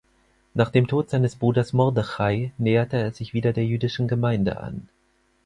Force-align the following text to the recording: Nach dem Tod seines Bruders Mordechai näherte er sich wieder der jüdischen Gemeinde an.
Nach 0.55 0.71
dem 0.71 0.87
Tod 0.87 1.11
seines 1.11 1.35
Bruders 1.35 1.73
Mordechai 1.73 2.49
näherte 2.57 2.97
er 2.97 3.11
sich 3.11 3.35
wieder 3.35 3.53
der 3.53 3.67
jüdischen 3.67 4.07
Gemeinde 4.07 4.57
an. 4.59 4.89